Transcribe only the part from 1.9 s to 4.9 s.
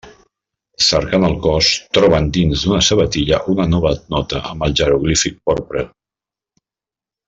troben dins d’una sabatilla una nova nota amb el